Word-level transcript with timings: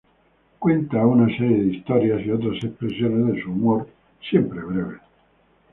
Cuenta 0.57 1.05
una 1.05 1.27
serie 1.37 1.61
de 1.61 1.75
historias 1.75 2.25
y 2.25 2.31
otras 2.31 2.55
expresiones 2.63 3.35
de 3.35 3.41
su 3.43 3.51
humor, 3.51 3.87
siempre 4.19 4.59
breves. 4.61 4.99